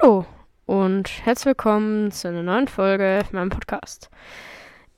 Hallo 0.00 0.24
und 0.66 1.10
herzlich 1.24 1.46
willkommen 1.46 2.10
zu 2.10 2.28
einer 2.28 2.42
neuen 2.42 2.68
Folge 2.68 3.20
meinem 3.32 3.50
Podcast. 3.50 4.08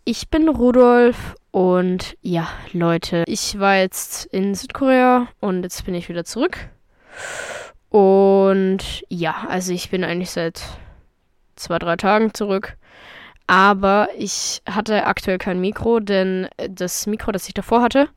Ich 0.05 0.29
bin 0.29 0.49
Rudolf 0.49 1.35
und 1.51 2.17
ja, 2.21 2.49
Leute, 2.73 3.25
ich 3.27 3.59
war 3.59 3.77
jetzt 3.77 4.27
in 4.27 4.55
Südkorea 4.55 5.29
und 5.41 5.63
jetzt 5.65 5.85
bin 5.85 5.95
ich 5.95 6.09
wieder 6.09 6.25
zurück. 6.25 6.69
Und 7.89 9.03
ja, 9.09 9.47
also 9.49 9.73
ich 9.73 9.91
bin 9.91 10.05
eigentlich 10.05 10.31
seit 10.31 10.63
zwei, 11.57 11.79
drei 11.79 11.97
Tagen 11.97 12.33
zurück. 12.33 12.77
Aber 13.47 14.09
ich 14.17 14.63
hatte 14.71 15.07
aktuell 15.07 15.39
kein 15.39 15.61
Mikro, 15.61 15.99
denn 16.01 16.49
das 16.69 17.07
Mikro, 17.07 17.33
das 17.33 17.49
ich 17.49 17.55
davor 17.55 17.83
hatte, 17.83 18.09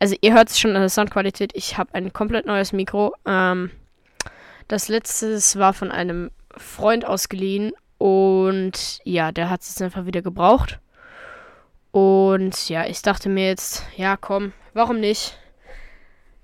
also 0.00 0.16
ihr 0.20 0.34
hört 0.34 0.50
es 0.50 0.58
schon 0.58 0.74
an 0.74 0.82
der 0.82 0.88
Soundqualität, 0.88 1.52
ich 1.54 1.78
habe 1.78 1.94
ein 1.94 2.12
komplett 2.12 2.46
neues 2.46 2.72
Mikro. 2.72 3.14
Ähm, 3.24 3.70
das 4.68 4.88
letzte 4.88 5.34
war 5.58 5.72
von 5.72 5.90
einem 5.90 6.30
Freund 6.56 7.04
ausgeliehen 7.04 7.72
und 7.98 9.00
ja, 9.04 9.32
der 9.32 9.50
hat 9.50 9.62
es 9.62 9.70
jetzt 9.70 9.82
einfach 9.82 10.06
wieder 10.06 10.22
gebraucht. 10.22 10.78
Und 11.90 12.68
ja, 12.68 12.86
ich 12.86 13.02
dachte 13.02 13.28
mir 13.28 13.46
jetzt, 13.46 13.84
ja 13.96 14.16
komm, 14.16 14.52
warum 14.74 15.00
nicht? 15.00 15.38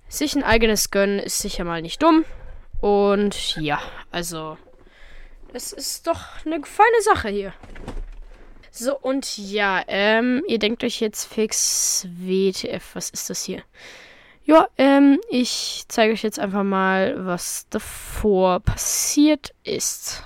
Sich 0.09 0.35
ein 0.35 0.43
eigenes 0.43 0.91
gönnen 0.91 1.19
ist 1.19 1.39
sicher 1.39 1.65
mal 1.65 1.83
nicht 1.83 2.03
dumm. 2.03 2.25
Und 2.81 3.57
ja, 3.57 3.81
also 4.11 4.59
es 5.53 5.73
ist 5.73 6.07
doch 6.07 6.21
eine 6.45 6.63
feine 6.65 7.03
Sache 7.03 7.29
hier. 7.29 7.53
So, 8.71 8.99
und 8.99 9.39
ja, 9.39 9.83
ähm, 9.87 10.43
ihr 10.49 10.59
denkt 10.59 10.83
euch 10.83 11.01
jetzt 11.01 11.27
fix 11.27 12.09
WTF, 12.11 12.95
was 12.95 13.11
ist 13.11 13.31
das 13.31 13.45
hier? 13.45 13.63
Ja, 14.47 14.69
ähm, 14.77 15.21
ich 15.31 15.85
zeige 15.89 16.13
euch 16.13 16.23
jetzt 16.23 16.39
einfach 16.39 16.65
mal, 16.65 17.25
was 17.25 17.67
davor 17.71 18.61
passiert 18.61 19.55
ist. 19.65 20.23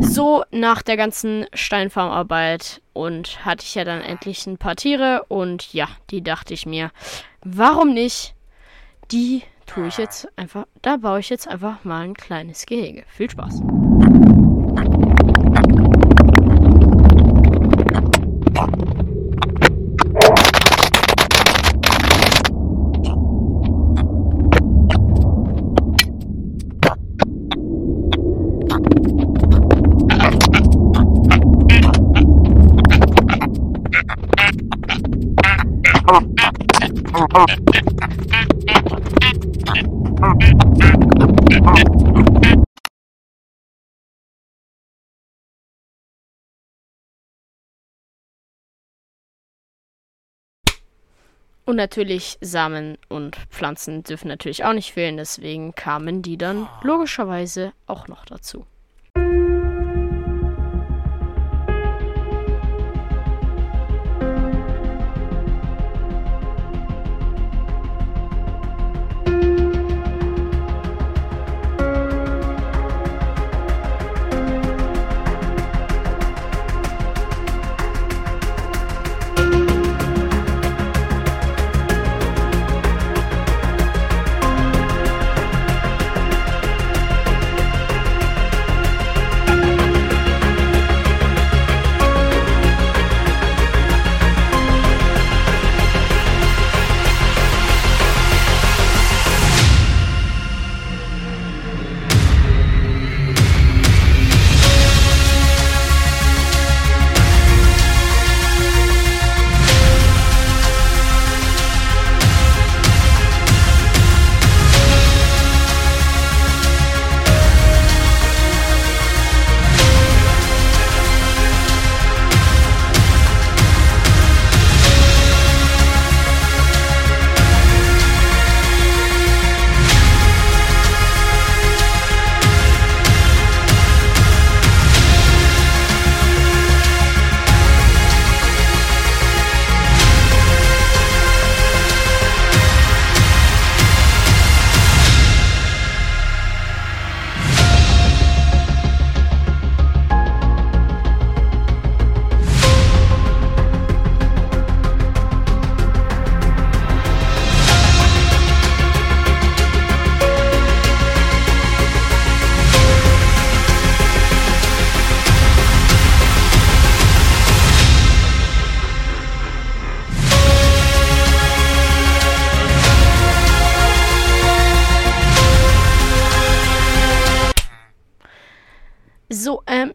So 0.00 0.44
nach 0.50 0.82
der 0.82 0.96
ganzen 0.96 1.46
Steinfarmarbeit 1.54 2.82
und 2.92 3.44
hatte 3.44 3.64
ich 3.64 3.74
ja 3.74 3.84
dann 3.84 4.02
endlich 4.02 4.46
ein 4.46 4.58
paar 4.58 4.76
Tiere 4.76 5.24
und 5.28 5.72
ja, 5.72 5.88
die 6.10 6.22
dachte 6.22 6.54
ich 6.54 6.66
mir, 6.66 6.90
warum 7.42 7.94
nicht? 7.94 8.34
Die 9.10 9.42
tue 9.66 9.88
ich 9.88 9.98
jetzt 9.98 10.28
einfach, 10.36 10.66
da 10.82 10.98
baue 10.98 11.20
ich 11.20 11.30
jetzt 11.30 11.48
einfach 11.48 11.84
mal 11.84 12.02
ein 12.02 12.14
kleines 12.14 12.66
Gehege. 12.66 13.04
Viel 13.08 13.30
Spaß. 13.30 13.62
Und 37.22 37.30
natürlich 51.76 52.38
Samen 52.40 52.98
und 53.08 53.36
Pflanzen 53.50 54.02
dürfen 54.02 54.26
natürlich 54.26 54.64
auch 54.64 54.72
nicht 54.72 54.92
fehlen, 54.92 55.16
deswegen 55.16 55.76
kamen 55.76 56.22
die 56.22 56.36
dann 56.36 56.68
logischerweise 56.82 57.72
auch 57.86 58.08
noch 58.08 58.24
dazu. 58.24 58.66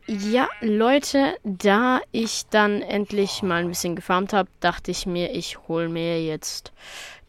Ja, 0.08 0.48
Leute, 0.62 1.36
da 1.44 2.02
ich 2.12 2.48
dann 2.50 2.82
endlich 2.82 3.44
mal 3.44 3.62
ein 3.62 3.68
bisschen 3.70 3.96
gefarmt 3.96 4.34
habe, 4.34 4.50
dachte 4.60 4.92
ich 4.92 5.06
mir, 5.06 5.32
ich 5.32 5.58
hole 5.68 5.90
mir 5.90 6.24
jetzt 6.24 6.72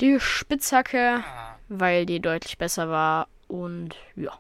die 0.01 0.19
Spitzhacke, 0.19 1.23
weil 1.69 2.07
die 2.07 2.21
deutlich 2.21 2.57
besser 2.59 2.89
war 2.89 3.29
und 3.47 3.95
ja. 4.17 4.33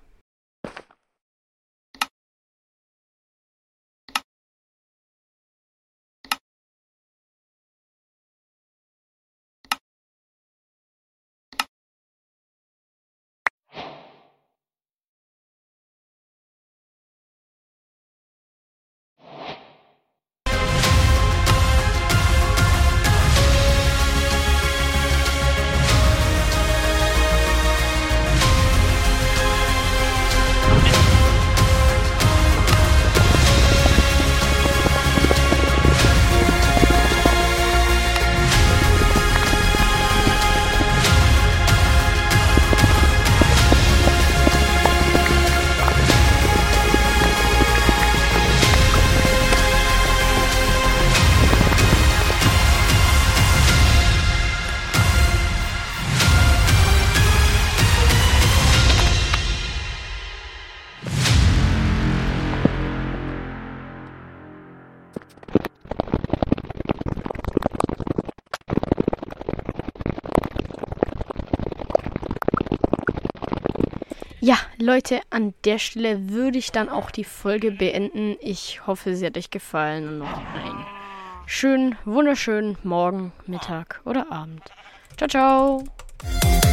Ja, 74.49 74.57
Leute, 74.79 75.21
an 75.29 75.53
der 75.67 75.79
Stelle 75.79 76.31
würde 76.31 76.57
ich 76.57 76.73
dann 76.73 76.89
auch 76.89 77.11
die 77.11 77.25
Folge 77.25 77.71
beenden. 77.71 78.35
Ich 78.41 78.87
hoffe, 78.87 79.15
sie 79.15 79.27
hat 79.27 79.37
euch 79.37 79.51
gefallen 79.51 80.09
und 80.09 80.19
noch 80.21 80.39
einen 80.39 80.87
schönen, 81.45 81.99
wunderschönen 82.07 82.79
Morgen, 82.83 83.33
Mittag 83.47 84.01
oder 84.07 84.33
Abend. 84.33 84.63
Ciao, 85.19 85.29
ciao. 85.29 86.68